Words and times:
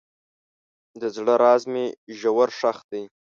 د 1.01 1.03
زړه 1.15 1.33
راز 1.43 1.63
مې 1.71 1.85
ژور 2.19 2.49
ښخ 2.59 2.77
دی. 2.91 3.03